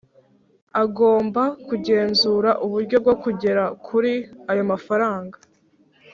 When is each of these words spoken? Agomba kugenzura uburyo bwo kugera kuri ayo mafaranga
Agomba 0.83 1.43
kugenzura 1.67 2.49
uburyo 2.65 2.97
bwo 3.03 3.15
kugera 3.23 3.63
kuri 3.85 4.13
ayo 4.51 4.63
mafaranga 4.71 5.37